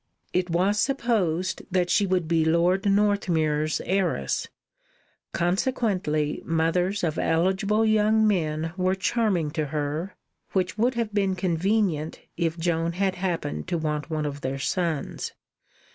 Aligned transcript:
It 0.33 0.49
was 0.49 0.79
supposed 0.79 1.61
that 1.69 1.91
she 1.91 2.07
would 2.07 2.27
be 2.27 2.43
Lord 2.43 2.85
Northmuir's 2.87 3.81
heiress; 3.85 4.47
consequently 5.31 6.41
mothers 6.43 7.03
of 7.03 7.19
eligible 7.19 7.85
young 7.85 8.25
men 8.27 8.73
were 8.77 8.95
charming 8.95 9.51
to 9.51 9.67
her, 9.67 10.15
which 10.53 10.75
would 10.75 10.95
have 10.95 11.13
been 11.13 11.35
convenient 11.35 12.19
if 12.35 12.57
Joan 12.57 12.93
had 12.93 13.13
happened 13.13 13.67
to 13.67 13.77
want 13.77 14.09
one 14.09 14.25
of 14.25 14.41
their 14.41 14.57
sons. 14.57 15.33